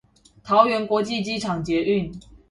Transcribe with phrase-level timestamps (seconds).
[0.43, 2.11] 桃園國際機場捷運